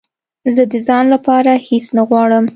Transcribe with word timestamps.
زه 0.55 0.63
د 0.71 0.73
ځان 0.87 1.05
لپاره 1.13 1.51
هېڅ 1.67 1.85
نه 1.97 2.03
غواړم 2.09 2.45